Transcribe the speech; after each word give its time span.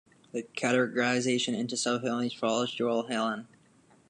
The 0.31 0.41
categorization 0.41 1.55
into 1.55 1.75
subfamilies 1.75 2.35
follows 2.35 2.73
Joel 2.73 3.03
Hallan. 3.07 3.45